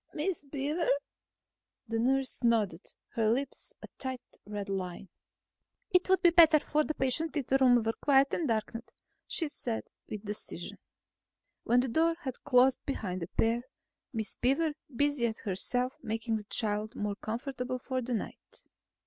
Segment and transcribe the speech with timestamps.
[0.15, 0.89] "Miss Beaver...?"
[1.87, 5.09] The nurse nodded, her lips a tight red line.
[5.91, 8.91] "It would be better for the patient if the room were quiet and darkened,"
[9.27, 10.79] she said with decision.
[11.65, 13.61] When the door had closed behind the pair,
[14.11, 18.65] Miss Beaver busied herself making the child more comfortable for the night.